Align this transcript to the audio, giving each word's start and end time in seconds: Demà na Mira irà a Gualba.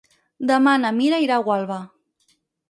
Demà 0.51 0.73
na 0.85 0.91
Mira 1.01 1.19
irà 1.25 1.37
a 1.37 1.45
Gualba. 1.49 1.79